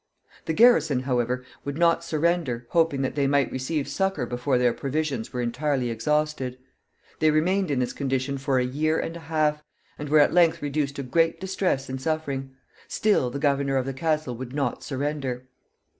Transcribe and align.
The 0.47 0.53
garrison, 0.53 1.01
however, 1.01 1.45
would 1.63 1.77
not 1.77 2.03
surrender, 2.03 2.65
hoping 2.69 3.03
that 3.03 3.13
they 3.13 3.27
might 3.27 3.51
receive 3.51 3.87
succor 3.87 4.25
before 4.25 4.57
their 4.57 4.73
provisions 4.73 5.31
were 5.31 5.41
entirely 5.43 5.91
exhausted. 5.91 6.57
They 7.19 7.29
remained 7.29 7.69
in 7.69 7.77
this 7.77 7.93
condition 7.93 8.39
for 8.39 8.57
a 8.57 8.65
year 8.65 8.99
and 8.99 9.15
a 9.15 9.19
half, 9.29 9.63
and 9.99 10.09
were 10.09 10.17
at 10.17 10.33
length 10.33 10.59
reduced 10.59 10.95
to 10.95 11.03
great 11.03 11.39
distress 11.39 11.87
and 11.87 12.01
suffering. 12.01 12.55
Still, 12.87 13.29
the 13.29 13.37
governor 13.37 13.77
of 13.77 13.85
the 13.85 13.93
castle 13.93 14.35
would 14.37 14.53
not 14.53 14.81
surrender. 14.83 15.45